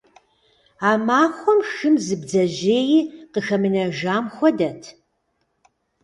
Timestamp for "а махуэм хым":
0.87-1.95